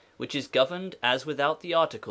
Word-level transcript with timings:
which 0.17 0.33
is 0.33 0.47
governed 0.47 0.95
as 1.03 1.27
without 1.27 1.59
the 1.59 1.75
article, 1.75 1.99
i. 1.99 1.99